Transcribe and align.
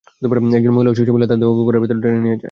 একজন 0.57 0.73
মহিলা 0.75 0.91
ও 0.91 0.95
শিশু 0.95 1.11
মিলে 1.13 1.27
তার 1.27 1.37
দেহ 1.39 1.49
ঘরের 1.67 1.81
ভেতরে 1.81 1.99
টেনে 2.01 2.19
নিয়ে 2.19 2.29
যায়। 2.29 2.39